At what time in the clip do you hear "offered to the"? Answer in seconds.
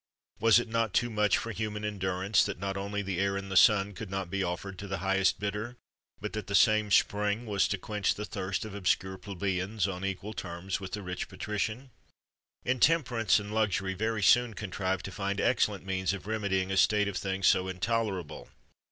4.41-4.97